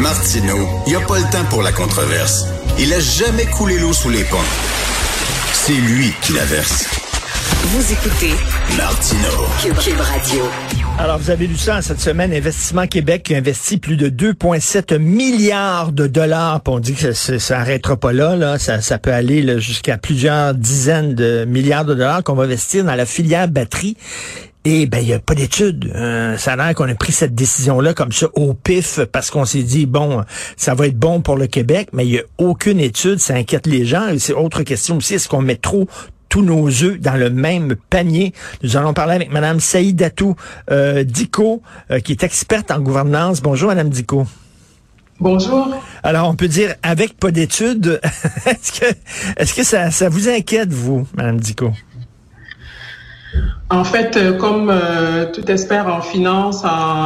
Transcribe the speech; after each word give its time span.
Martino, 0.00 0.56
il 0.86 0.90
n'y 0.90 0.96
a 0.96 1.06
pas 1.06 1.18
le 1.18 1.30
temps 1.30 1.44
pour 1.50 1.62
la 1.62 1.72
controverse. 1.72 2.46
Il 2.78 2.90
a 2.94 3.00
jamais 3.00 3.44
coulé 3.44 3.78
l'eau 3.78 3.92
sous 3.92 4.08
les 4.08 4.24
ponts. 4.24 4.38
C'est 5.52 5.74
lui 5.74 6.10
qui 6.22 6.32
la 6.32 6.44
verse. 6.46 6.86
Vous 7.64 7.92
écoutez 7.92 8.32
Martino. 8.78 9.28
Cube, 9.60 10.00
Radio. 10.00 10.48
Alors, 10.98 11.18
vous 11.18 11.28
avez 11.28 11.46
lu 11.46 11.56
ça 11.56 11.82
cette 11.82 12.00
semaine, 12.00 12.32
Investissement 12.32 12.86
Québec 12.86 13.24
qui 13.24 13.34
investit 13.34 13.76
plus 13.76 13.98
de 13.98 14.08
2,7 14.08 14.96
milliards 14.96 15.92
de 15.92 16.06
dollars. 16.06 16.62
Puis 16.62 16.72
on 16.72 16.78
dit 16.78 16.94
que 16.94 17.12
ça 17.12 17.58
n'arrêtera 17.58 17.98
pas 17.98 18.14
là, 18.14 18.36
là. 18.36 18.58
Ça, 18.58 18.80
ça 18.80 18.96
peut 18.96 19.12
aller 19.12 19.60
jusqu'à 19.60 19.98
plusieurs 19.98 20.54
dizaines 20.54 21.14
de 21.14 21.44
milliards 21.44 21.84
de 21.84 21.92
dollars 21.92 22.24
qu'on 22.24 22.34
va 22.34 22.44
investir 22.44 22.84
dans 22.84 22.94
la 22.94 23.04
filière 23.04 23.48
batterie. 23.48 23.98
Et 24.66 24.86
ben 24.86 24.98
il 24.98 25.06
n'y 25.06 25.12
a 25.14 25.18
pas 25.18 25.34
d'études. 25.34 25.90
Euh, 25.94 26.36
ça 26.36 26.52
a 26.52 26.56
l'air 26.56 26.74
qu'on 26.74 26.88
a 26.88 26.94
pris 26.94 27.12
cette 27.12 27.34
décision-là 27.34 27.94
comme 27.94 28.12
ça 28.12 28.26
au 28.34 28.52
pif 28.52 29.00
parce 29.10 29.30
qu'on 29.30 29.46
s'est 29.46 29.62
dit 29.62 29.86
bon, 29.86 30.22
ça 30.56 30.74
va 30.74 30.86
être 30.86 30.98
bon 30.98 31.22
pour 31.22 31.36
le 31.36 31.46
Québec, 31.46 31.88
mais 31.94 32.06
il 32.06 32.12
n'y 32.12 32.18
a 32.18 32.22
aucune 32.36 32.78
étude, 32.78 33.20
ça 33.20 33.34
inquiète 33.34 33.66
les 33.66 33.86
gens. 33.86 34.08
Et 34.08 34.18
c'est 34.18 34.34
autre 34.34 34.62
question 34.62 34.98
aussi, 34.98 35.14
est-ce 35.14 35.28
qu'on 35.28 35.40
met 35.40 35.56
trop 35.56 35.88
tous 36.28 36.42
nos 36.42 36.68
œufs 36.68 37.00
dans 37.00 37.16
le 37.16 37.30
même 37.30 37.74
panier? 37.88 38.34
Nous 38.62 38.76
allons 38.76 38.92
parler 38.92 39.14
avec 39.14 39.32
Madame 39.32 39.60
Saïdatou 39.60 40.36
euh, 40.70 41.04
Diko, 41.04 41.62
euh, 41.90 42.00
qui 42.00 42.12
est 42.12 42.22
experte 42.22 42.70
en 42.70 42.80
gouvernance. 42.80 43.40
Bonjour, 43.40 43.68
Madame 43.68 43.88
Diko. 43.88 44.26
Bonjour. 45.20 45.74
Alors, 46.02 46.28
on 46.28 46.34
peut 46.34 46.48
dire 46.48 46.74
avec 46.82 47.16
pas 47.16 47.30
d'études. 47.30 47.98
est-ce 48.46 48.78
que, 48.78 48.86
est-ce 49.38 49.54
que 49.54 49.64
ça, 49.64 49.90
ça 49.90 50.10
vous 50.10 50.28
inquiète, 50.28 50.70
vous, 50.70 51.06
Madame 51.14 51.40
Diko? 51.40 51.72
En 53.72 53.84
fait, 53.84 54.16
euh, 54.16 54.32
comme 54.36 54.68
euh, 54.68 55.26
tout 55.32 55.48
expert 55.48 55.86
en 55.86 56.00
finance 56.00 56.64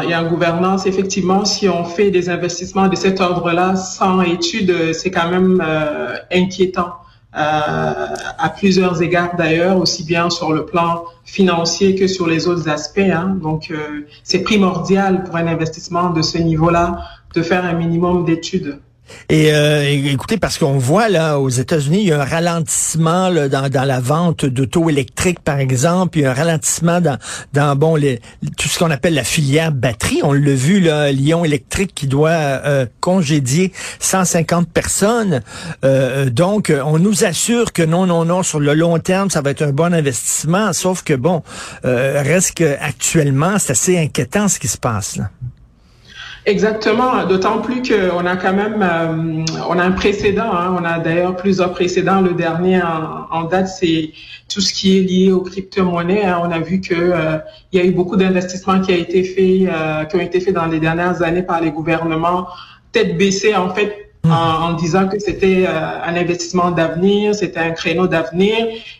et 0.09 0.14
en 0.14 0.28
gouvernance, 0.28 0.87
effectivement, 0.87 1.45
si 1.45 1.69
on 1.69 1.84
fait 1.84 2.10
des 2.10 2.30
investissements 2.30 2.88
de 2.88 2.97
cet 2.97 3.20
ordre-là 3.20 3.77
sans 3.77 4.23
études, 4.23 4.95
c'est 4.95 5.10
quand 5.10 5.28
même 5.28 5.62
euh, 5.64 6.16
inquiétant. 6.33 6.94
à 7.36 8.48
plusieurs 8.56 9.03
égards 9.03 9.34
d'ailleurs, 9.36 9.77
aussi 9.77 10.05
bien 10.05 10.31
sur 10.31 10.53
le 10.53 10.64
plan 10.64 11.05
financier 11.25 11.97
que 11.97 12.06
sur 12.06 12.27
les 12.28 12.47
autres 12.47 12.69
aspects. 12.69 13.11
Hein. 13.20 13.38
Donc, 13.42 13.72
c'est 14.22 14.44
primordial 14.44 15.25
pour 15.25 15.34
un 15.36 15.48
investissement 15.48 16.11
de 16.11 16.22
ce 16.22 16.38
niveau-là 16.38 17.00
de 17.34 17.42
faire 17.42 17.64
un 17.64 17.72
minimum 17.72 18.25
d'études. 18.25 18.78
Et 19.28 19.52
euh, 19.52 19.84
écoutez, 19.84 20.38
parce 20.38 20.58
qu'on 20.58 20.78
voit 20.78 21.08
là 21.08 21.38
aux 21.38 21.48
États-Unis, 21.48 22.00
il 22.02 22.08
y 22.08 22.12
a 22.12 22.20
un 22.20 22.24
ralentissement 22.24 23.28
là, 23.28 23.48
dans, 23.48 23.69
dans 23.69 23.84
la 23.84 24.00
vente 24.00 24.44
d'auto 24.44 24.88
électriques, 24.88 25.41
par 25.41 25.58
exemple, 25.58 26.19
il 26.19 26.22
y 26.22 26.27
a 26.27 26.30
un 26.30 26.34
ralentissement 26.34 27.00
dans, 27.00 27.19
dans 27.52 27.77
bon 27.77 27.97
les, 27.97 28.20
tout 28.58 28.69
ce 28.69 28.78
qu'on 28.78 28.91
appelle 28.91 29.14
la 29.14 29.25
filière 29.25 29.72
batterie. 29.72 30.20
On 30.22 30.32
l'a 30.32 30.55
vu 30.55 30.80
là, 30.80 31.10
Lyon 31.12 31.44
Électrique 31.44 31.92
qui 31.94 32.06
doit 32.06 32.30
euh, 32.30 32.86
congédier 33.00 33.72
150 34.00 34.69
personnes. 34.69 35.42
Euh, 35.84 36.30
donc, 36.30 36.72
on 36.84 36.98
nous 36.98 37.25
assure 37.25 37.72
que 37.72 37.82
non, 37.82 38.06
non, 38.06 38.25
non, 38.25 38.42
sur 38.42 38.60
le 38.60 38.75
long 38.75 38.98
terme, 38.98 39.30
ça 39.30 39.41
va 39.41 39.50
être 39.50 39.62
un 39.62 39.72
bon 39.72 39.92
investissement. 39.94 40.72
Sauf 40.72 41.02
que 41.02 41.14
bon, 41.14 41.42
reste 41.82 42.55
que 42.55 42.77
actuellement, 42.80 43.58
c'est 43.58 43.72
assez 43.72 43.98
inquiétant 43.98 44.48
ce 44.48 44.58
qui 44.58 44.69
se 44.69 44.78
passe 44.78 45.16
là. 45.16 45.30
Exactement, 46.47 47.25
d'autant 47.25 47.62
plus 47.62 47.81
qu'on 47.81 48.27
a 48.27 48.37
quand 48.37 48.53
même, 48.53 48.83
euh, 48.83 49.45
on 49.67 49.78
a 49.78 49.83
un 49.83 49.92
précédent, 49.92 50.53
hein. 50.53 50.77
on 50.78 50.84
a 50.84 50.98
d'ailleurs 50.98 51.37
plusieurs 51.37 51.73
précédents. 51.73 52.20
Le 52.20 52.34
dernier 52.34 52.83
en, 52.83 53.45
date, 53.45 53.69
c'est 53.69 54.11
tout 54.53 54.61
ce 54.61 54.75
qui 54.75 54.98
est 54.98 55.00
lié 55.00 55.33
aux 55.33 55.41
crypto-monnaies. 55.41 56.27
Hein. 56.27 56.42
On 56.42 56.50
a 56.50 56.59
vu 56.59 56.83
que 56.83 56.95
euh, 56.95 57.39
il 57.72 57.81
y 57.81 57.83
a 57.83 57.87
eu 57.87 57.92
beaucoup 57.92 58.17
d'investissements 58.17 58.83
qui 58.83 58.92
a 58.92 58.97
été 58.97 59.25
fait, 59.25 59.67
euh, 59.72 60.05
qui 60.05 60.17
ont 60.17 60.20
été 60.20 60.39
faits 60.39 60.53
dans 60.53 60.67
les 60.67 60.81
dernières 60.81 61.22
années 61.22 61.42
par 61.42 61.62
les 61.62 61.70
gouvernements, 61.70 62.47
tête 62.92 63.17
baissée 63.17 63.56
en 63.56 63.70
fait 63.70 64.03
en, 64.30 64.72
disant 64.75 65.08
que 65.08 65.19
c'était 65.19 65.64
euh, 65.67 66.03
un 66.03 66.17
investissement 66.17 66.70
d'avenir, 66.70 67.34
c'était 67.34 67.61
un 67.61 67.72
créneau 67.72 68.06
d'avenir. 68.06 68.56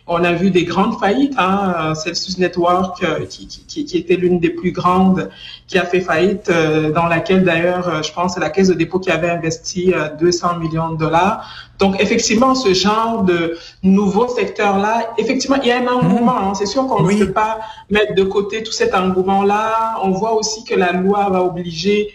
On 0.07 0.23
a 0.23 0.33
vu 0.33 0.51
des 0.51 0.65
grandes 0.65 0.99
faillites, 0.99 1.33
hein, 1.37 1.93
Celsius 1.95 2.37
Network 2.37 3.03
euh, 3.03 3.25
qui, 3.25 3.47
qui, 3.47 3.85
qui, 3.85 3.97
était 3.97 4.15
l'une 4.15 4.39
des 4.39 4.51
plus 4.51 4.71
grandes, 4.71 5.29
qui 5.67 5.79
a 5.79 5.85
fait 5.85 6.01
faillite, 6.01 6.49
euh, 6.49 6.91
dans 6.91 7.07
laquelle 7.07 7.43
d'ailleurs, 7.43 8.03
je 8.03 8.11
pense, 8.11 8.35
c'est 8.35 8.39
la 8.39 8.49
Caisse 8.49 8.67
de 8.67 8.75
dépôt 8.75 8.99
qui 8.99 9.09
avait 9.09 9.29
investi 9.29 9.93
200 10.19 10.59
millions 10.59 10.91
de 10.91 10.97
dollars. 10.97 11.49
Donc 11.79 11.99
effectivement, 11.99 12.53
ce 12.53 12.73
genre 12.73 13.23
de 13.23 13.57
nouveau 13.83 14.27
secteur-là, 14.27 15.13
effectivement, 15.17 15.57
il 15.61 15.67
y 15.67 15.71
a 15.71 15.79
un 15.79 15.87
engouement. 15.87 16.37
Hein. 16.37 16.53
C'est 16.53 16.67
sûr 16.67 16.87
qu'on 16.87 17.03
ne 17.03 17.13
peut 17.15 17.31
pas 17.31 17.59
mettre 17.89 18.13
de 18.13 18.23
côté 18.23 18.63
tout 18.63 18.71
cet 18.71 18.93
engouement-là. 18.93 19.99
On 20.03 20.11
voit 20.11 20.33
aussi 20.33 20.63
que 20.63 20.75
la 20.75 20.91
loi 20.91 21.29
va 21.29 21.43
obliger 21.43 22.13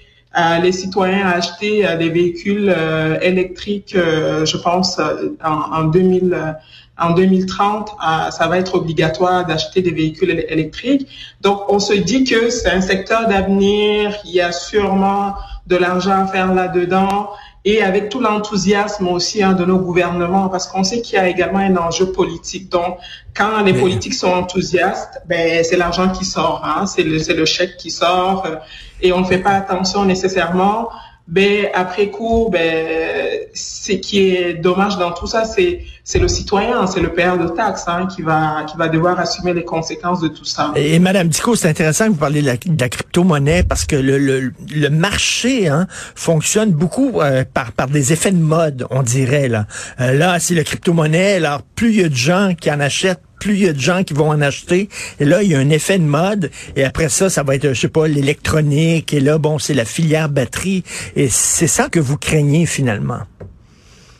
les 0.62 0.72
citoyens 0.72 1.26
à 1.26 1.36
acheter 1.36 1.86
euh, 1.86 1.96
des 1.96 2.08
véhicules 2.08 2.72
euh, 2.76 3.18
électriques, 3.20 3.94
euh, 3.96 4.44
je 4.44 4.56
pense, 4.56 5.00
en, 5.44 5.50
en 5.50 5.84
2000 5.84 6.56
en 7.02 7.14
2030, 7.14 7.92
ça 8.30 8.46
va 8.46 8.58
être 8.58 8.74
obligatoire 8.74 9.46
d'acheter 9.46 9.80
des 9.80 9.90
véhicules 9.90 10.44
électriques. 10.50 11.08
Donc, 11.40 11.62
on 11.72 11.78
se 11.78 11.94
dit 11.94 12.24
que 12.24 12.50
c'est 12.50 12.70
un 12.70 12.82
secteur 12.82 13.26
d'avenir. 13.26 14.14
Il 14.26 14.32
y 14.32 14.42
a 14.42 14.52
sûrement 14.52 15.32
de 15.66 15.76
l'argent 15.76 16.24
à 16.24 16.26
faire 16.26 16.52
là-dedans 16.52 17.30
et 17.64 17.82
avec 17.82 18.08
tout 18.08 18.20
l'enthousiasme 18.20 19.08
aussi 19.08 19.42
hein, 19.42 19.52
de 19.52 19.64
nos 19.64 19.78
gouvernements, 19.78 20.48
parce 20.48 20.66
qu'on 20.66 20.82
sait 20.82 21.02
qu'il 21.02 21.16
y 21.16 21.18
a 21.18 21.28
également 21.28 21.58
un 21.58 21.76
enjeu 21.76 22.10
politique. 22.10 22.70
Donc, 22.70 22.98
quand 23.34 23.60
les 23.62 23.74
politiques 23.74 24.14
sont 24.14 24.32
enthousiastes, 24.32 25.20
ben 25.26 25.62
c'est 25.62 25.76
l'argent 25.76 26.08
qui 26.10 26.24
sort, 26.24 26.62
hein, 26.64 26.86
c'est 26.86 27.02
le, 27.02 27.18
le 27.34 27.44
chèque 27.44 27.76
qui 27.76 27.90
sort, 27.90 28.46
euh, 28.46 28.56
et 29.02 29.12
on 29.12 29.20
ne 29.20 29.26
fait 29.26 29.38
pas 29.38 29.52
attention 29.52 30.04
nécessairement 30.04 30.88
ben 31.30 31.68
après 31.74 32.10
coup, 32.10 32.48
ben 32.50 33.38
ce 33.54 33.92
qui 33.92 34.34
est 34.34 34.54
dommage 34.54 34.98
dans 34.98 35.12
tout 35.12 35.28
ça, 35.28 35.44
c'est 35.44 35.82
c'est 36.02 36.18
le 36.18 36.26
citoyen, 36.26 36.88
c'est 36.88 37.00
le 37.00 37.12
père 37.12 37.38
de 37.38 37.46
taxes 37.46 37.84
hein, 37.86 38.08
qui 38.12 38.22
va 38.22 38.64
qui 38.68 38.76
va 38.76 38.88
devoir 38.88 39.16
assumer 39.20 39.54
les 39.54 39.64
conséquences 39.64 40.20
de 40.20 40.26
tout 40.26 40.44
ça. 40.44 40.72
Et, 40.74 40.98
Madame 40.98 41.28
Dico, 41.28 41.54
c'est 41.54 41.68
intéressant 41.68 42.06
que 42.06 42.10
vous 42.10 42.16
parliez 42.16 42.42
de 42.42 42.46
la, 42.46 42.88
crypto-monnaie 42.88 43.62
parce 43.62 43.84
que 43.84 43.94
le, 43.94 44.18
le, 44.18 44.52
le 44.74 44.90
marché 44.90 45.68
hein, 45.68 45.86
fonctionne 46.16 46.72
beaucoup 46.72 47.20
euh, 47.20 47.44
par 47.44 47.70
par 47.70 47.86
des 47.86 48.12
effets 48.12 48.32
de 48.32 48.42
mode, 48.42 48.86
on 48.90 49.04
dirait 49.04 49.46
là. 49.46 49.66
Euh, 50.00 50.12
là, 50.14 50.40
c'est 50.40 50.56
la 50.56 50.64
crypto-monnaie, 50.64 51.34
alors 51.34 51.62
plus 51.62 51.90
il 51.90 52.00
y 52.00 52.04
a 52.04 52.08
de 52.08 52.14
gens 52.14 52.54
qui 52.60 52.72
en 52.72 52.80
achètent, 52.80 53.22
plus 53.40 53.54
il 53.54 53.64
y 53.64 53.68
a 53.68 53.72
de 53.72 53.80
gens 53.80 54.04
qui 54.04 54.14
vont 54.14 54.28
en 54.28 54.40
acheter. 54.40 54.88
Et 55.18 55.24
là, 55.24 55.42
il 55.42 55.50
y 55.50 55.56
a 55.56 55.58
un 55.58 55.70
effet 55.70 55.98
de 55.98 56.04
mode. 56.04 56.50
Et 56.76 56.84
après 56.84 57.08
ça, 57.08 57.28
ça 57.28 57.42
va 57.42 57.56
être, 57.56 57.72
je 57.72 57.80
sais 57.80 57.88
pas, 57.88 58.06
l'électronique. 58.06 59.12
Et 59.12 59.20
là, 59.20 59.38
bon, 59.38 59.58
c'est 59.58 59.74
la 59.74 59.84
filière 59.84 60.28
batterie. 60.28 60.84
Et 61.16 61.28
c'est 61.28 61.66
ça 61.66 61.88
que 61.88 61.98
vous 61.98 62.16
craignez 62.16 62.66
finalement. 62.66 63.22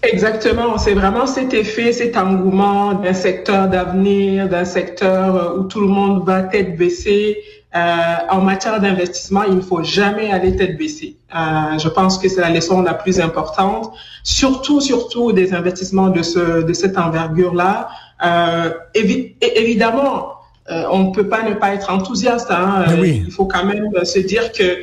Exactement, 0.03 0.79
c'est 0.79 0.95
vraiment 0.95 1.27
cet 1.27 1.53
effet, 1.53 1.93
cet 1.93 2.17
engouement 2.17 2.95
d'un 2.95 3.13
secteur 3.13 3.69
d'avenir, 3.69 4.49
d'un 4.49 4.65
secteur 4.65 5.37
euh, 5.37 5.59
où 5.59 5.65
tout 5.65 5.81
le 5.81 5.89
monde 5.89 6.25
va 6.25 6.43
tête 6.43 6.79
baissée. 6.79 7.37
Euh, 7.77 7.79
en 8.31 8.41
matière 8.41 8.81
d'investissement, 8.81 9.45
il 9.45 9.57
ne 9.57 9.61
faut 9.61 9.83
jamais 9.83 10.33
aller 10.33 10.57
tête 10.57 10.79
baissée. 10.79 11.19
Euh, 11.37 11.79
je 11.79 11.89
pense 11.89 12.19
que 12.19 12.29
c'est 12.29 12.41
la 12.41 12.51
leçon 12.51 12.81
la 12.81 12.95
plus 12.95 13.21
importante, 13.21 13.93
surtout, 14.25 14.81
surtout 14.81 15.33
des 15.33 15.53
investissements 15.53 16.09
de 16.09 16.23
ce 16.23 16.63
de 16.63 16.73
cette 16.73 16.97
envergure-là. 16.97 17.89
Euh, 18.25 18.71
évidemment, 18.95 20.35
euh, 20.71 20.85
on 20.91 21.05
ne 21.05 21.13
peut 21.13 21.29
pas 21.29 21.43
ne 21.43 21.55
pas 21.55 21.75
être 21.75 21.91
enthousiaste. 21.91 22.51
Hein. 22.51 22.85
Il 23.03 23.31
faut 23.31 23.47
quand 23.47 23.65
même 23.65 23.91
se 24.05 24.19
dire 24.19 24.53
que 24.53 24.79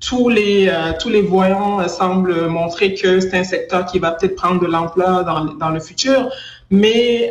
tous 0.00 0.28
les 0.28 0.68
euh, 0.68 0.92
tous 0.98 1.08
les 1.08 1.22
voyants 1.22 1.86
semblent 1.88 2.46
montrer 2.46 2.94
que 2.94 3.20
c'est 3.20 3.36
un 3.36 3.44
secteur 3.44 3.86
qui 3.86 3.98
va 3.98 4.12
peut-être 4.12 4.36
prendre 4.36 4.60
de 4.60 4.66
l'ampleur 4.66 5.24
dans, 5.24 5.44
dans 5.44 5.70
le 5.70 5.80
futur. 5.80 6.30
Mais 6.70 7.30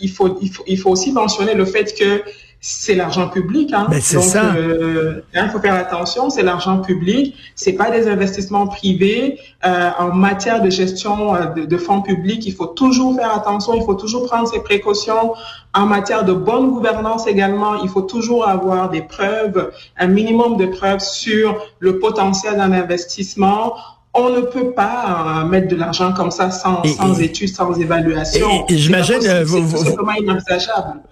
il 0.00 0.10
faut 0.10 0.38
il 0.42 0.50
faut 0.50 0.64
il 0.66 0.78
faut 0.78 0.90
aussi 0.90 1.12
mentionner 1.12 1.54
le 1.54 1.64
fait 1.64 1.94
que 1.98 2.22
c'est 2.60 2.94
l'argent 2.94 3.28
public. 3.28 3.72
Hein. 3.72 3.86
c'est 4.00 4.16
Donc, 4.16 4.24
ça. 4.24 4.54
Euh, 4.54 5.20
il 5.32 5.38
hein, 5.38 5.48
faut 5.48 5.60
faire 5.60 5.74
attention, 5.74 6.28
c'est 6.28 6.42
l'argent 6.42 6.80
public. 6.80 7.36
C'est 7.54 7.74
pas 7.74 7.90
des 7.90 8.08
investissements 8.08 8.66
privés. 8.66 9.38
Euh, 9.64 9.90
en 9.98 10.12
matière 10.12 10.60
de 10.60 10.70
gestion 10.70 11.34
euh, 11.34 11.46
de, 11.46 11.64
de, 11.66 11.76
fonds 11.76 12.02
publics, 12.02 12.44
il 12.46 12.52
faut 12.52 12.66
toujours 12.66 13.14
faire 13.14 13.32
attention. 13.32 13.74
Il 13.74 13.84
faut 13.84 13.94
toujours 13.94 14.26
prendre 14.26 14.48
ses 14.48 14.60
précautions. 14.60 15.34
En 15.72 15.86
matière 15.86 16.24
de 16.24 16.32
bonne 16.32 16.70
gouvernance 16.70 17.28
également, 17.28 17.76
il 17.82 17.88
faut 17.88 18.02
toujours 18.02 18.48
avoir 18.48 18.90
des 18.90 19.02
preuves, 19.02 19.70
un 19.96 20.06
minimum 20.08 20.56
de 20.56 20.66
preuves 20.66 21.00
sur 21.00 21.64
le 21.78 22.00
potentiel 22.00 22.56
d'un 22.56 22.72
investissement 22.72 23.74
on 24.18 24.30
ne 24.30 24.40
peut 24.40 24.72
pas 24.72 25.42
euh, 25.42 25.48
mettre 25.48 25.68
de 25.68 25.76
l'argent 25.76 26.12
comme 26.12 26.30
ça 26.30 26.50
sans, 26.50 26.82
sans 26.84 27.20
études, 27.20 27.54
sans 27.54 27.78
évaluation. 27.78 28.66
Et, 28.68 28.76
j'imagine, 28.76 29.20
euh, 29.24 29.44
vous, 29.44 29.66
vous, 29.66 29.78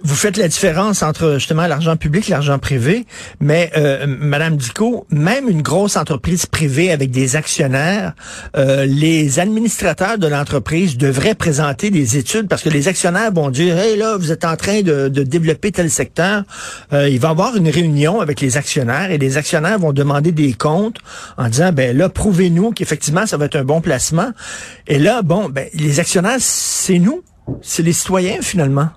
vous, 0.02 0.14
faites 0.14 0.36
la 0.36 0.48
différence 0.48 1.02
entre 1.02 1.34
justement 1.34 1.66
l'argent 1.66 1.96
public 1.96 2.28
et 2.28 2.32
l'argent 2.32 2.58
privé, 2.58 3.06
mais 3.40 3.70
euh, 3.76 4.06
Madame 4.06 4.56
Dico, 4.56 5.06
même 5.10 5.48
une 5.48 5.62
grosse 5.62 5.96
entreprise 5.96 6.46
privée 6.46 6.90
avec 6.90 7.10
des 7.10 7.36
actionnaires, 7.36 8.14
euh, 8.56 8.84
les 8.86 9.38
administrateurs 9.38 10.18
de 10.18 10.26
l'entreprise 10.26 10.96
devraient 10.96 11.34
présenter 11.34 11.90
des 11.90 12.16
études 12.16 12.48
parce 12.48 12.62
que 12.62 12.70
les 12.70 12.88
actionnaires 12.88 13.32
vont 13.32 13.50
dire, 13.50 13.78
hey 13.78 13.96
là, 13.96 14.16
vous 14.16 14.32
êtes 14.32 14.44
en 14.44 14.56
train 14.56 14.82
de, 14.82 15.08
de 15.08 15.22
développer 15.22 15.72
tel 15.72 15.90
secteur. 15.90 16.42
il 16.92 17.20
va 17.20 17.28
y 17.28 17.30
avoir 17.30 17.56
une 17.56 17.68
réunion 17.68 18.20
avec 18.20 18.40
les 18.40 18.56
actionnaires 18.56 19.10
et 19.10 19.18
les 19.18 19.36
actionnaires 19.36 19.78
vont 19.78 19.92
demander 19.92 20.32
des 20.32 20.52
comptes 20.52 20.98
en 21.36 21.48
disant, 21.48 21.72
ben 21.72 21.96
là, 21.96 22.08
prouvez-nous 22.08 22.72
qu'effectivement 22.72 22.95
effectivement, 22.96 23.26
ça 23.26 23.36
va 23.36 23.44
être 23.44 23.56
un 23.56 23.64
bon 23.64 23.82
placement. 23.82 24.30
Et 24.86 24.98
là, 24.98 25.20
bon, 25.20 25.50
ben, 25.50 25.68
les 25.74 26.00
actionnaires, 26.00 26.38
c'est 26.38 26.98
nous, 26.98 27.22
c'est 27.60 27.82
les 27.82 27.92
citoyens 27.92 28.38
finalement. 28.40 28.88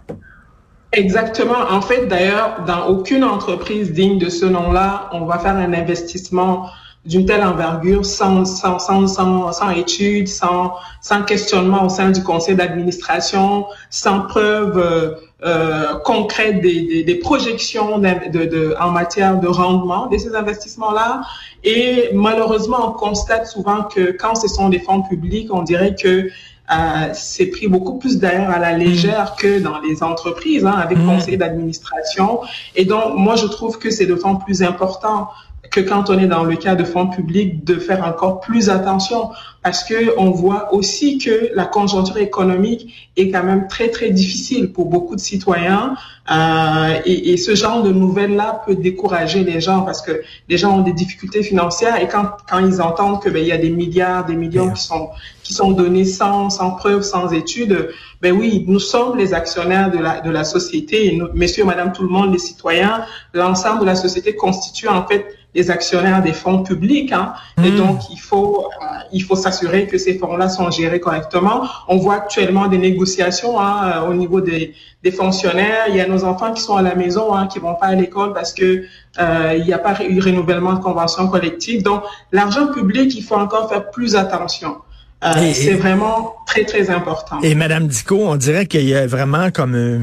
Exactement. 0.94 1.60
En 1.69 1.81
fait, 1.81 2.07
d'ailleurs, 2.07 2.63
dans 2.66 2.88
aucune 2.88 3.25
entreprise 3.25 3.92
digne 3.92 4.18
de 4.18 4.30
ce 4.30 4.46
nom-là, 4.46 5.10
on 5.12 5.25
va 5.25 5.38
faire 5.38 5.56
un 5.56 5.74
investissement 5.74 6.69
d'une 7.06 7.25
telle 7.25 7.44
envergure 7.44 8.06
sans, 8.06 8.46
sans, 8.46 8.78
sans, 8.78 9.07
sans, 9.07 9.51
sans 9.51 9.69
études, 9.72 10.28
sans, 10.28 10.74
sans 11.01 11.24
questionnement 11.24 11.86
au 11.86 11.90
sein 11.90 12.12
du 12.12 12.24
conseil 12.24 12.56
d'administration, 12.56 13.66
sans 13.90 14.22
preuve 14.22 14.78
euh, 14.78 15.12
euh 15.46 15.96
concrète 16.04 16.62
des, 16.62 16.81
des, 16.81 17.04
des 17.04 17.16
projections 17.16 18.00
de, 18.00 18.46
de, 18.46 18.75
en 18.80 18.92
matière 18.92 19.40
de 19.40 19.48
rendement 19.48 20.07
de 20.07 20.18
ces 20.18 20.36
investissements-là. 20.36 21.22
Et 21.63 22.10
malheureusement, 22.13 22.90
on 22.90 22.92
constate 22.92 23.48
souvent 23.48 23.84
que 23.84 24.12
quand 24.12 24.36
ce 24.36 24.50
sont 24.50 24.68
des 24.69 24.80
fonds 24.80 25.01
publics, 25.01 25.50
on 25.54 25.62
dirait 25.62 25.96
que 25.96 26.30
euh, 26.72 27.10
c'est 27.13 27.48
pris 27.48 27.68
beaucoup 27.68 27.98
plus 27.98 28.19
d'ailleurs 28.19 28.51
à 28.51 28.60
la 28.60 28.78
légère 28.78 29.36
que 29.36 29.60
dans 29.60 29.80
les 29.80 30.04
entreprises, 30.04 30.66
hein, 30.66 30.75
avec 30.78 31.00
mmh. 31.00 31.06
conseil 31.06 31.38
d'administration. 31.38 32.42
Et 32.75 32.86
donc, 32.86 33.16
moi, 33.16 33.36
je 33.36 33.48
trouve 33.48 33.80
que 33.80 33.90
c'est 33.90 34.06
d'autant 34.06 34.36
plus 34.36 34.62
important 34.62 35.30
que 35.71 35.80
quand 35.80 36.10
on 36.10 36.18
est 36.18 36.27
dans 36.27 36.44
le 36.44 36.56
cas 36.56 36.75
de 36.75 36.83
fonds 36.83 37.07
publics, 37.07 37.63
de 37.63 37.75
faire 37.75 38.06
encore 38.06 38.39
plus 38.42 38.69
attention. 38.69 39.30
Parce 39.63 39.83
que 39.83 40.18
on 40.18 40.31
voit 40.31 40.74
aussi 40.74 41.18
que 41.18 41.51
la 41.54 41.66
conjoncture 41.66 42.18
économique 42.18 43.12
est 43.18 43.30
quand 43.30 43.44
même 43.44 43.68
très 43.68 43.89
très 43.89 44.10
difficile 44.10 44.71
pour 44.71 44.86
beaucoup 44.86 45.16
de 45.16 45.19
citoyens 45.19 45.95
euh, 46.31 47.00
et, 47.06 47.33
et, 47.33 47.38
ce 47.38 47.56
genre 47.56 47.83
de 47.83 47.92
nouvelles 47.92 48.36
là 48.36 48.62
peut 48.66 48.75
décourager 48.75 49.44
les 49.44 49.60
gens 49.60 49.81
parce 49.81 50.01
que 50.01 50.21
les 50.48 50.57
gens 50.57 50.77
ont 50.77 50.81
des 50.81 50.94
difficultés 50.94 51.44
financières 51.44 52.01
et 52.01 52.07
quand 52.07 52.25
quand 52.50 52.60
ils 52.60 52.81
entendent 52.81 53.22
que 53.22 53.30
ben 53.30 53.42
il 53.42 53.48
y 53.48 53.51
a 53.51 53.57
des 53.57 53.72
milliards 53.72 54.25
des 54.25 54.36
millions 54.36 54.72
qui 54.72 54.83
sont 54.83 55.10
qui 55.44 55.54
sont 55.54 55.72
donnés 55.72 56.06
sans 56.06 56.50
sans 56.50 56.72
preuve 56.72 57.01
sans 57.01 57.33
études 57.33 57.89
ben 58.22 58.31
oui 58.31 58.63
nous 58.68 58.80
sommes 58.80 59.18
les 59.18 59.33
actionnaires 59.33 59.92
de 59.92 59.98
la 59.98 60.22
de 60.22 60.30
la 60.30 60.44
société 60.44 61.07
et 61.07 61.18
nous, 61.18 61.27
messieurs 61.33 61.65
madame 61.65 61.92
tout 61.92 62.04
le 62.04 62.10
monde 62.10 62.31
les 62.31 62.39
citoyens 62.39 63.04
l'ensemble 63.33 63.81
de 63.81 63.86
la 63.86 63.95
société 63.95 64.36
constitue 64.36 64.88
en 64.88 65.06
fait 65.06 65.25
les 65.56 65.72
actionnaires 65.72 66.22
des 66.22 66.34
fonds 66.34 66.63
publics. 66.63 67.12
Hein. 67.12 67.34
Et 67.63 67.72
hmm. 67.72 67.78
donc, 67.78 68.10
il 68.12 68.19
faut, 68.19 68.66
euh, 68.66 68.86
il 69.12 69.24
faut 69.24 69.36
s'assurer 69.36 69.88
que 69.88 69.98
ces 69.98 70.18
fonds-là 70.18 70.48
sont 70.48 70.69
gérés 70.69 71.00
correctement. 71.00 71.68
On 71.88 71.98
voit 71.98 72.16
actuellement 72.16 72.68
des 72.68 72.78
négociations 72.78 73.60
hein, 73.60 73.92
euh, 73.96 74.10
au 74.10 74.13
niveau 74.13 74.42
des, 74.42 74.75
des, 75.04 75.12
fonctionnaires. 75.12 75.86
Il 75.90 75.96
y 75.96 76.01
a 76.01 76.07
nos 76.07 76.24
enfants 76.24 76.54
qui 76.54 76.62
sont 76.62 76.75
à 76.75 76.84
la 76.84 76.94
maison, 76.94 77.34
hein, 77.34 77.48
qui 77.48 77.60
vont 77.60 77.75
pas 77.75 77.88
à 77.88 77.96
l'école 77.96 78.34
parce 78.34 78.54
que 78.54 78.84
euh, 79.19 79.56
il 79.57 79.66
n'y 79.66 79.74
a 79.74 79.80
pas 79.80 79.96
eu 80.04 80.19
renouvellement 80.19 80.74
de 80.74 80.84
convention 80.84 81.28
collective. 81.28 81.81
Donc, 81.81 82.04
l'argent 82.31 82.68
public, 82.68 83.16
il 83.16 83.24
faut 83.24 83.36
encore 83.36 83.69
faire 83.69 83.90
plus 83.90 84.16
attention. 84.16 84.78
Euh, 85.21 85.51
c'est 85.54 85.74
vraiment 85.74 86.36
très, 86.45 86.63
très 86.63 86.89
important. 86.89 87.42
Et 87.42 87.54
Madame 87.54 87.88
Dico, 87.88 88.18
on 88.25 88.38
dirait 88.38 88.68
qu'il 88.68 88.86
y 88.86 88.95
a 88.95 89.06
vraiment 89.06 89.51
comme 89.51 89.75
euh, 89.75 90.00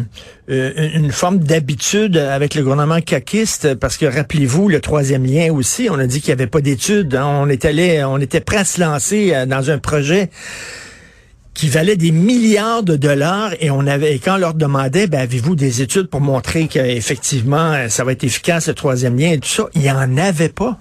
euh, 0.50 0.90
une, 0.94 1.10
forme 1.10 1.38
d'habitude 1.38 2.18
avec 2.18 2.54
le 2.54 2.62
gouvernement 2.62 3.00
caquiste, 3.00 3.74
parce 3.76 3.96
que 3.96 4.04
rappelez-vous, 4.04 4.68
le 4.68 4.80
troisième 4.80 5.24
lien 5.24 5.50
aussi, 5.52 5.88
on 5.90 5.98
a 5.98 6.06
dit 6.06 6.20
qu'il 6.20 6.34
n'y 6.34 6.40
avait 6.40 6.50
pas 6.50 6.60
d'études. 6.60 7.14
Hein. 7.14 7.26
on 7.26 7.48
est 7.48 7.64
allé, 7.64 8.04
on 8.04 8.18
était 8.18 8.40
prêt 8.40 8.58
à 8.58 8.64
se 8.66 8.78
lancer 8.78 9.46
dans 9.46 9.70
un 9.70 9.78
projet 9.78 10.28
qui 11.54 11.70
valait 11.70 11.96
des 11.96 12.10
milliards 12.10 12.82
de 12.82 12.96
dollars 12.96 13.54
et 13.60 13.70
on 13.70 13.86
avait 13.86 14.18
quand 14.18 14.34
on 14.34 14.38
leur 14.38 14.52
demandait 14.52 15.06
ben, 15.06 15.20
avez-vous 15.20 15.56
des 15.56 15.80
études 15.80 16.08
pour 16.08 16.20
montrer 16.20 16.68
qu'effectivement 16.68 17.88
ça 17.88 18.04
va 18.04 18.12
être 18.12 18.24
efficace 18.24 18.68
le 18.68 18.74
troisième 18.74 19.18
lien 19.18 19.30
et 19.30 19.38
tout 19.38 19.48
ça, 19.48 19.64
il 19.74 19.80
n'y 19.80 19.90
en 19.90 20.18
avait 20.18 20.50
pas. 20.50 20.78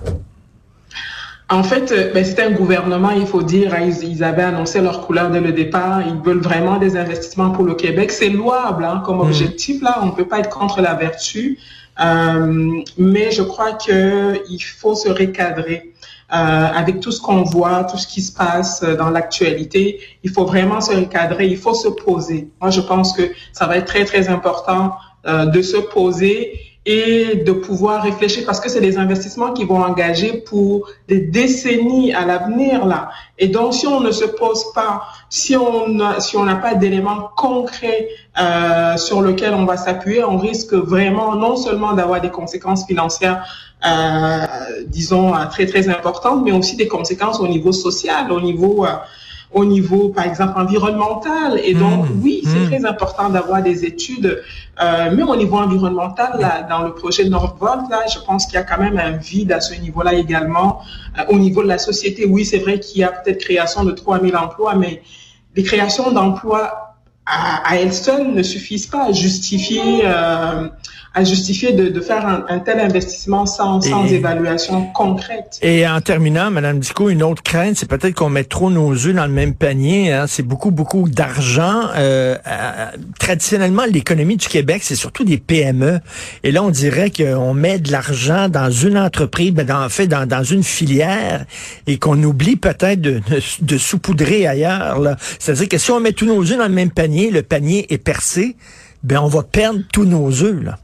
En 1.55 1.63
fait, 1.63 1.89
euh, 1.93 2.11
ben, 2.13 2.25
c'était 2.25 2.41
un 2.43 2.51
gouvernement, 2.51 3.11
il 3.11 3.25
faut 3.25 3.41
dire, 3.41 3.73
hein, 3.73 3.89
ils, 4.01 4.25
avaient 4.25 4.43
annoncé 4.43 4.81
leur 4.81 5.07
couleur 5.07 5.29
dès 5.29 5.39
le 5.39 5.53
départ. 5.53 6.01
Ils 6.05 6.21
veulent 6.21 6.41
vraiment 6.41 6.75
des 6.75 6.97
investissements 6.97 7.51
pour 7.51 7.63
le 7.63 7.75
Québec. 7.75 8.11
C'est 8.11 8.27
louable 8.27 8.83
hein, 8.83 9.01
comme 9.05 9.19
hmm. 9.19 9.29
objectif. 9.29 9.81
Là, 9.81 9.99
on 10.01 10.07
ne 10.07 10.11
peut 10.11 10.27
pas 10.27 10.39
être 10.39 10.49
contre 10.49 10.81
la 10.81 10.95
vertu, 10.95 11.57
euh, 12.01 12.81
mais 12.97 13.31
je 13.31 13.41
crois 13.41 13.71
que 13.71 14.43
il 14.49 14.59
faut 14.59 14.95
se 14.95 15.07
recadrer. 15.07 15.93
Euh, 16.33 16.35
avec 16.35 17.01
tout 17.01 17.11
ce 17.11 17.21
qu'on 17.21 17.43
voit, 17.43 17.83
tout 17.83 17.99
ce 17.99 18.07
qui 18.07 18.21
se 18.21 18.33
passe 18.33 18.83
dans 18.83 19.11
l'actualité, 19.11 19.99
il 20.23 20.31
faut 20.31 20.45
vraiment 20.45 20.81
se 20.81 20.91
recadrer, 20.91 21.45
il 21.45 21.57
faut 21.57 21.75
se 21.75 21.87
poser. 21.87 22.49
Moi, 22.59 22.71
je 22.71 22.81
pense 22.81 23.13
que 23.13 23.21
ça 23.53 23.67
va 23.67 23.77
être 23.77 23.85
très, 23.85 24.05
très 24.05 24.27
important 24.27 24.95
euh, 25.27 25.45
de 25.45 25.61
se 25.61 25.77
poser 25.77 26.59
et 26.85 27.37
de 27.37 27.51
pouvoir 27.51 28.03
réfléchir 28.03 28.43
parce 28.45 28.59
que 28.59 28.69
c'est 28.69 28.81
des 28.81 28.97
investissements 28.97 29.53
qui 29.53 29.65
vont 29.65 29.81
engager 29.81 30.33
pour 30.33 30.87
des 31.07 31.19
décennies 31.19 32.13
à 32.13 32.25
l'avenir 32.25 32.85
là. 32.85 33.09
Et 33.39 33.47
donc 33.47 33.73
si 33.73 33.87
on 33.87 34.01
ne 34.01 34.11
se 34.11 34.25
pose 34.25 34.71
pas, 34.73 35.03
si 35.29 35.55
on 35.55 35.99
si 36.19 36.37
on 36.37 36.43
n'a 36.43 36.55
pas 36.55 36.75
d'éléments 36.75 37.29
concrets 37.35 38.09
euh, 38.39 38.97
sur 38.97 39.21
lesquels 39.23 39.55
on 39.55 39.65
va 39.65 39.77
s'appuyer, 39.77 40.23
on 40.23 40.37
risque 40.37 40.73
vraiment 40.73 41.35
non 41.35 41.55
seulement 41.55 41.93
d'avoir 41.93 42.21
des 42.21 42.29
conséquences 42.29 42.85
financières 42.85 43.43
euh, 43.85 44.45
disons 44.87 45.33
très 45.51 45.65
très 45.65 45.89
importantes, 45.89 46.43
mais 46.43 46.51
aussi 46.51 46.75
des 46.75 46.87
conséquences 46.87 47.39
au 47.39 47.47
niveau 47.47 47.71
social, 47.71 48.31
au 48.31 48.41
niveau 48.41 48.85
euh, 48.85 48.89
au 49.55 49.63
niveau, 49.63 50.09
par 50.09 50.25
exemple, 50.25 50.59
environnemental. 50.59 51.59
Et 51.63 51.73
donc, 51.73 52.09
mmh. 52.09 52.21
oui, 52.21 52.41
c'est 52.43 52.59
mmh. 52.59 52.69
très 52.69 52.85
important 52.85 53.29
d'avoir 53.29 53.63
des 53.63 53.85
études, 53.85 54.43
euh, 54.81 55.09
mais 55.15 55.23
au 55.23 55.35
niveau 55.37 55.57
environnemental, 55.57 56.37
là, 56.41 56.63
dans 56.69 56.83
le 56.83 56.93
projet 56.93 57.23
Nordvolt, 57.29 57.89
là, 57.89 58.01
je 58.13 58.19
pense 58.19 58.45
qu'il 58.45 58.55
y 58.55 58.57
a 58.57 58.63
quand 58.63 58.79
même 58.79 58.99
un 58.99 59.11
vide 59.11 59.53
à 59.53 59.61
ce 59.61 59.73
niveau-là 59.79 60.13
également. 60.13 60.81
Euh, 61.17 61.23
au 61.29 61.39
niveau 61.39 61.63
de 61.63 61.69
la 61.69 61.77
société, 61.77 62.25
oui, 62.25 62.43
c'est 62.43 62.59
vrai 62.59 62.81
qu'il 62.81 62.99
y 62.99 63.03
a 63.05 63.11
peut-être 63.13 63.39
création 63.39 63.85
de 63.85 63.91
3000 63.91 64.35
emplois, 64.35 64.75
mais 64.75 65.01
les 65.55 65.63
créations 65.63 66.11
d'emplois 66.11 66.97
à, 67.25 67.69
à 67.69 67.77
elles 67.77 67.93
seules 67.93 68.33
ne 68.33 68.43
suffisent 68.43 68.87
pas 68.87 69.05
à 69.05 69.11
justifier 69.13 70.01
euh, 70.03 70.67
à 71.15 71.23
justifier 71.23 71.71
de, 71.71 71.87
de 71.87 72.01
faire 72.01 72.27
un, 72.27 72.45
un, 72.49 72.59
tel 72.59 72.77
investissement 72.81 73.45
sans, 73.45 73.79
sans 73.79 74.05
évaluation 74.05 74.87
concrète. 74.93 75.57
Et 75.61 75.87
en 75.87 76.01
terminant, 76.01 76.51
Madame 76.51 76.79
Dico, 76.79 77.09
une 77.09 77.23
autre 77.23 77.41
crainte, 77.41 77.77
c'est 77.77 77.89
peut-être 77.89 78.15
qu'on 78.15 78.29
met 78.29 78.43
trop 78.43 78.69
nos 78.69 78.91
œufs 78.91 79.15
dans 79.15 79.25
le 79.25 79.31
même 79.31 79.55
panier. 79.55 80.11
Hein. 80.11 80.25
C'est 80.27 80.43
beaucoup, 80.43 80.71
beaucoup 80.71 81.07
d'argent. 81.07 81.83
Euh, 81.95 82.35
traditionnellement, 83.17 83.83
l'économie 83.89 84.35
du 84.35 84.49
Québec, 84.49 84.81
c'est 84.83 84.95
surtout 84.95 85.23
des 85.23 85.37
PME. 85.37 86.01
Et 86.43 86.51
là, 86.51 86.61
on 86.63 86.69
dirait 86.69 87.09
qu'on 87.11 87.53
met 87.53 87.79
de 87.79 87.93
l'argent 87.93 88.49
dans 88.49 88.69
une 88.69 88.97
entreprise, 88.97 89.51
ben 89.53 89.65
dans, 89.65 89.85
en 89.85 89.89
fait, 89.89 90.07
dans, 90.07 90.27
dans 90.27 90.43
une 90.43 90.63
filière, 90.63 91.45
et 91.87 91.97
qu'on 91.97 92.21
oublie 92.23 92.57
peut-être 92.57 92.99
de, 92.99 93.21
de, 93.29 93.41
de 93.61 93.77
saupoudrer 93.77 94.47
ailleurs. 94.47 94.99
C'est-à-dire 95.39 95.69
que 95.69 95.77
si 95.77 95.91
on 95.91 96.01
met 96.01 96.11
tous 96.11 96.25
nos 96.25 96.41
œufs 96.41 96.57
dans 96.57 96.67
le 96.67 96.73
même 96.73 96.91
panier, 96.91 97.31
le 97.31 97.41
panier 97.41 97.85
est 97.93 97.99
percé, 97.99 98.57
ben 99.03 99.19
on 99.21 99.27
va 99.27 99.43
perdre 99.43 99.79
tous 99.93 100.03
nos 100.03 100.29
œufs. 100.43 100.61
Là. 100.61 100.77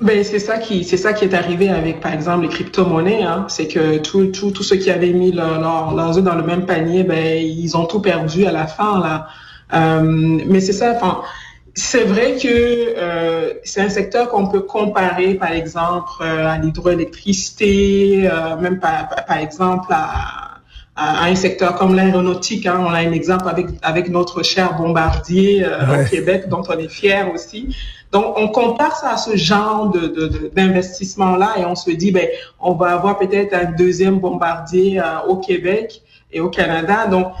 Ben, 0.00 0.24
c'est 0.24 0.40
ça 0.40 0.58
qui 0.58 0.82
c'est 0.84 0.96
ça 0.96 1.12
qui 1.12 1.24
est 1.24 1.34
arrivé 1.34 1.68
avec 1.68 2.00
par 2.00 2.12
exemple 2.12 2.42
les 2.42 2.48
crypto-monnaies 2.48 3.22
hein. 3.22 3.46
c'est 3.48 3.68
que 3.68 3.98
tous 3.98 4.26
tout, 4.26 4.50
tout 4.50 4.62
ceux 4.64 4.76
qui 4.76 4.90
avaient 4.90 5.12
mis 5.12 5.30
leur, 5.30 5.60
leur, 5.60 5.94
leurs 5.94 6.18
œufs 6.18 6.24
dans 6.24 6.34
le 6.34 6.42
même 6.42 6.66
panier 6.66 7.04
ben 7.04 7.40
ils 7.40 7.76
ont 7.76 7.84
tout 7.84 8.00
perdu 8.00 8.44
à 8.44 8.50
la 8.50 8.66
fin 8.66 9.00
là 9.00 9.28
euh, 9.72 10.02
mais 10.46 10.60
c'est 10.60 10.72
ça 10.72 10.94
enfin 10.96 11.22
c'est 11.74 12.04
vrai 12.04 12.36
que 12.36 12.48
euh, 12.48 13.54
c'est 13.62 13.80
un 13.80 13.88
secteur 13.88 14.28
qu'on 14.30 14.48
peut 14.48 14.60
comparer 14.60 15.34
par 15.34 15.52
exemple 15.52 16.10
euh, 16.20 16.46
à 16.48 16.58
l'hydroélectricité 16.58 18.28
euh, 18.30 18.56
même 18.56 18.80
par, 18.80 19.08
par 19.26 19.38
exemple 19.38 19.88
à, 19.90 20.54
à, 20.96 21.24
un 21.24 21.34
secteur 21.34 21.76
comme 21.76 21.94
l'aéronautique. 21.94 22.66
Hein. 22.66 22.78
On 22.80 22.90
a 22.90 22.98
un 22.98 23.12
exemple 23.12 23.48
avec, 23.48 23.66
avec 23.82 24.08
notre 24.08 24.42
cher 24.42 24.76
bombardier 24.76 25.64
euh, 25.64 26.04
au 26.04 26.08
Québec, 26.08 26.48
dont 26.48 26.62
on 26.68 26.78
est 26.78 26.88
fier 26.88 27.30
aussi. 27.32 27.76
Donc, 28.14 28.38
on 28.38 28.46
compare 28.46 28.94
ça 28.94 29.10
à 29.10 29.16
ce 29.16 29.34
genre 29.34 29.90
de, 29.90 30.48
d'investissement-là 30.54 31.54
et 31.58 31.64
on 31.64 31.74
se 31.74 31.90
dit, 31.90 32.12
ben, 32.12 32.28
on 32.60 32.74
va 32.74 32.92
avoir 32.92 33.18
peut-être 33.18 33.52
un 33.52 33.72
deuxième 33.72 34.20
bombardier 34.20 35.00
euh, 35.00 35.26
au 35.26 35.38
Québec 35.38 36.00
et 36.30 36.40
au 36.40 36.48
Canada. 36.48 37.08
Donc, 37.08 37.32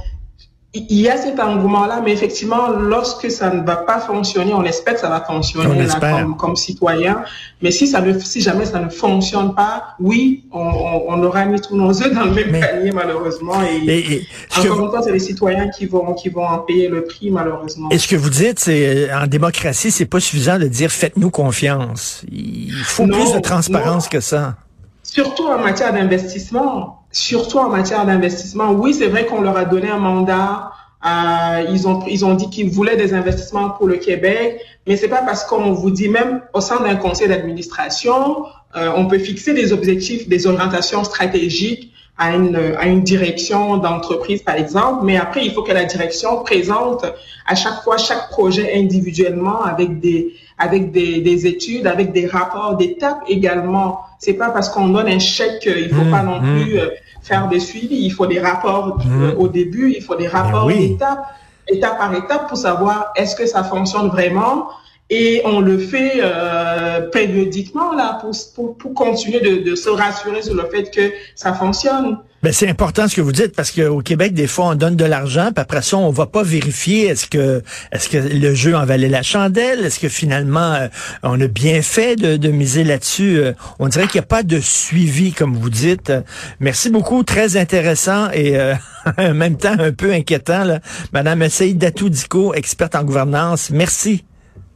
il 0.76 1.00
y 1.00 1.08
a 1.08 1.16
cet 1.16 1.38
engouement-là, 1.38 2.02
mais 2.04 2.12
effectivement, 2.12 2.70
lorsque 2.70 3.30
ça 3.30 3.48
ne 3.50 3.64
va 3.64 3.76
pas 3.76 4.00
fonctionner, 4.00 4.52
on 4.54 4.64
espère 4.64 4.94
que 4.94 5.00
ça 5.00 5.08
va 5.08 5.20
fonctionner 5.20 5.86
là, 5.86 6.00
comme, 6.00 6.36
comme, 6.36 6.56
citoyen. 6.56 7.22
Mais 7.62 7.70
si 7.70 7.86
ça 7.86 8.00
ne, 8.00 8.18
si 8.18 8.40
jamais 8.40 8.66
ça 8.66 8.80
ne 8.80 8.88
fonctionne 8.88 9.54
pas, 9.54 9.94
oui, 10.00 10.44
on, 10.50 11.04
on, 11.06 11.22
aura 11.22 11.44
mis 11.44 11.60
tous 11.60 11.76
nos 11.76 11.90
œufs 12.02 12.12
dans 12.12 12.24
le 12.24 12.32
même 12.32 12.60
panier 12.60 12.90
malheureusement. 12.90 13.62
Et, 13.62 14.26
encore 14.58 14.80
une 14.80 14.90
fois, 14.90 15.02
c'est 15.02 15.12
les 15.12 15.20
citoyens 15.20 15.68
qui 15.68 15.86
vont 15.86 16.12
qui 16.14 16.28
vont 16.28 16.44
en 16.44 16.58
payer 16.58 16.88
le 16.88 17.04
prix 17.04 17.30
malheureusement. 17.30 17.88
Et 17.90 17.98
ce 17.98 18.08
que 18.08 18.16
vous 18.16 18.30
dites, 18.30 18.58
c'est 18.58 19.12
en 19.14 19.28
démocratie, 19.28 19.92
c'est 19.92 20.06
pas 20.06 20.18
suffisant 20.18 20.58
de 20.58 20.66
dire 20.66 20.90
faites-nous 20.90 21.30
confiance. 21.30 22.24
Il 22.32 22.72
faut 22.72 23.06
plus 23.06 23.32
de 23.32 23.38
transparence 23.38 24.08
que 24.08 24.18
ça. 24.18 24.56
Surtout 25.04 25.44
en 25.44 25.58
matière 25.58 25.92
d'investissement 25.92 27.03
surtout 27.14 27.58
en 27.58 27.68
matière 27.68 28.04
d'investissement. 28.04 28.72
Oui, 28.72 28.92
c'est 28.92 29.06
vrai 29.06 29.24
qu'on 29.24 29.40
leur 29.40 29.56
a 29.56 29.64
donné 29.64 29.88
un 29.88 29.98
mandat. 29.98 30.72
Euh, 31.06 31.66
ils 31.70 31.86
ont 31.86 32.02
ils 32.08 32.24
ont 32.24 32.34
dit 32.34 32.48
qu'ils 32.50 32.70
voulaient 32.70 32.96
des 32.96 33.12
investissements 33.14 33.70
pour 33.70 33.86
le 33.86 33.96
Québec, 33.96 34.60
mais 34.86 34.96
c'est 34.96 35.08
pas 35.08 35.22
parce 35.22 35.44
qu'on 35.44 35.72
vous 35.72 35.90
dit 35.90 36.08
même 36.08 36.40
au 36.54 36.60
sein 36.60 36.80
d'un 36.80 36.96
conseil 36.96 37.28
d'administration, 37.28 38.46
euh, 38.74 38.90
on 38.96 39.06
peut 39.06 39.18
fixer 39.18 39.52
des 39.52 39.72
objectifs, 39.72 40.28
des 40.28 40.46
orientations 40.46 41.04
stratégiques 41.04 41.92
à 42.16 42.34
une 42.34 42.56
à 42.78 42.86
une 42.86 43.02
direction 43.02 43.76
d'entreprise 43.76 44.42
par 44.42 44.54
exemple, 44.54 45.04
mais 45.04 45.18
après 45.18 45.44
il 45.44 45.52
faut 45.52 45.62
que 45.62 45.72
la 45.72 45.84
direction 45.84 46.42
présente 46.42 47.04
à 47.46 47.54
chaque 47.54 47.82
fois 47.82 47.98
chaque 47.98 48.30
projet 48.30 48.72
individuellement 48.74 49.62
avec 49.62 50.00
des 50.00 50.32
avec 50.56 50.90
des, 50.90 51.20
des 51.20 51.46
études, 51.46 51.86
avec 51.86 52.12
des 52.12 52.26
rapports 52.26 52.76
d'étape 52.76 53.20
également. 53.28 54.00
C'est 54.18 54.34
pas 54.34 54.50
parce 54.50 54.68
qu'on 54.68 54.88
donne 54.88 55.08
un 55.08 55.18
chèque, 55.18 55.66
il 55.66 55.90
faut 55.90 56.04
mmh, 56.04 56.10
pas 56.10 56.22
non 56.22 56.40
mmh. 56.40 56.62
plus 56.62 56.78
euh, 56.78 56.88
faire 57.24 57.48
des 57.48 57.58
suivis. 57.58 57.96
Il 57.96 58.10
faut 58.10 58.26
des 58.26 58.38
rapports 58.38 58.98
mmh. 59.04 59.34
au 59.38 59.48
début, 59.48 59.92
il 59.96 60.02
faut 60.02 60.14
des 60.14 60.28
rapports 60.28 60.68
d'étape, 60.68 61.24
étape 61.66 61.98
par 61.98 62.14
étape 62.14 62.48
pour 62.48 62.58
savoir 62.58 63.12
est-ce 63.16 63.34
que 63.34 63.46
ça 63.46 63.64
fonctionne 63.64 64.08
vraiment. 64.08 64.68
Et 65.10 65.42
on 65.44 65.60
le 65.60 65.78
fait 65.78 66.12
euh, 66.16 67.08
périodiquement 67.10 67.92
là 67.92 68.18
pour, 68.20 68.32
pour, 68.54 68.76
pour 68.76 68.94
continuer 68.94 69.40
de, 69.40 69.68
de, 69.68 69.74
se 69.74 69.90
rassurer 69.90 70.42
sur 70.42 70.54
le 70.54 70.64
fait 70.64 70.90
que 70.90 71.12
ça 71.34 71.52
fonctionne. 71.52 72.18
Ben 72.44 72.52
c'est 72.52 72.68
important 72.68 73.08
ce 73.08 73.16
que 73.16 73.22
vous 73.22 73.32
dites 73.32 73.56
parce 73.56 73.70
qu'au 73.70 74.02
Québec 74.02 74.34
des 74.34 74.46
fois 74.46 74.66
on 74.66 74.74
donne 74.74 74.96
de 74.96 75.04
l'argent 75.06 75.46
puis 75.46 75.62
après 75.62 75.80
ça 75.80 75.96
on 75.96 76.10
va 76.10 76.26
pas 76.26 76.42
vérifier 76.42 77.06
est-ce 77.06 77.26
que 77.26 77.62
est-ce 77.90 78.10
que 78.10 78.18
le 78.18 78.54
jeu 78.54 78.76
en 78.76 78.84
valait 78.84 79.08
la 79.08 79.22
chandelle 79.22 79.82
est-ce 79.82 79.98
que 79.98 80.10
finalement 80.10 80.74
euh, 80.74 80.88
on 81.22 81.40
a 81.40 81.46
bien 81.46 81.80
fait 81.80 82.16
de, 82.16 82.36
de 82.36 82.50
miser 82.50 82.84
là-dessus 82.84 83.38
euh, 83.38 83.52
on 83.78 83.88
dirait 83.88 84.08
qu'il 84.08 84.20
n'y 84.20 84.24
a 84.24 84.26
pas 84.26 84.42
de 84.42 84.60
suivi 84.60 85.32
comme 85.32 85.56
vous 85.56 85.70
dites 85.70 86.12
merci 86.60 86.90
beaucoup 86.90 87.22
très 87.22 87.56
intéressant 87.56 88.30
et 88.34 88.58
euh, 88.58 88.74
en 89.16 89.32
même 89.32 89.56
temps 89.56 89.76
un 89.78 89.92
peu 89.92 90.12
inquiétant 90.12 90.64
là. 90.64 90.80
Madame 91.14 91.46
Datou 91.76 92.10
Diko 92.10 92.52
experte 92.52 92.94
en 92.94 93.04
gouvernance 93.04 93.70
merci 93.70 94.22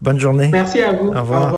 Bonne 0.00 0.20
journée. 0.20 0.48
Merci 0.52 0.80
à 0.80 0.92
vous. 0.92 1.08
Au 1.08 1.20
revoir. 1.20 1.56